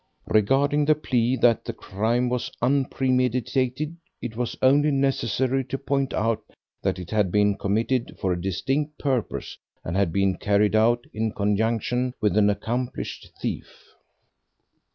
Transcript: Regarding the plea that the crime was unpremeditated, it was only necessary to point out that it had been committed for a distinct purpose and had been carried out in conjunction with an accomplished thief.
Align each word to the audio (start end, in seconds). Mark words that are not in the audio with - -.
Regarding 0.25 0.85
the 0.85 0.95
plea 0.95 1.35
that 1.35 1.63
the 1.63 1.73
crime 1.73 2.27
was 2.27 2.49
unpremeditated, 2.59 3.97
it 4.19 4.35
was 4.35 4.57
only 4.59 4.89
necessary 4.89 5.63
to 5.65 5.77
point 5.77 6.11
out 6.11 6.41
that 6.81 6.97
it 6.97 7.11
had 7.11 7.31
been 7.31 7.55
committed 7.55 8.17
for 8.19 8.33
a 8.33 8.41
distinct 8.41 8.97
purpose 8.97 9.59
and 9.83 9.95
had 9.95 10.11
been 10.11 10.37
carried 10.37 10.75
out 10.75 11.05
in 11.13 11.31
conjunction 11.31 12.15
with 12.19 12.35
an 12.35 12.49
accomplished 12.49 13.29
thief. 13.39 13.93